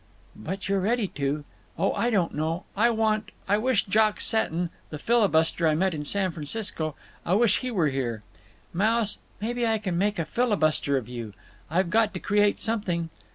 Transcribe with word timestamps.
"But 0.35 0.67
you're 0.67 0.79
ready 0.81 1.07
to. 1.09 1.43
Oh, 1.77 1.93
I 1.93 2.09
don't 2.09 2.33
know. 2.33 2.63
I 2.75 2.89
want—I 2.89 3.59
wish 3.59 3.85
Jock 3.85 4.19
Seton—the 4.19 4.97
filibuster 4.97 5.67
I 5.67 5.75
met 5.75 5.93
in 5.93 6.05
San 6.05 6.31
Francisco—I 6.31 7.35
wish 7.35 7.59
he 7.59 7.69
were 7.69 7.89
here. 7.89 8.23
Mouse, 8.73 9.19
maybe 9.39 9.67
I 9.67 9.77
can 9.77 9.99
make 9.99 10.17
a 10.17 10.25
filibuster 10.25 10.97
of 10.97 11.07
you. 11.07 11.33
I've 11.69 11.91
got 11.91 12.15
to 12.15 12.19
create 12.19 12.59
something. 12.59 13.11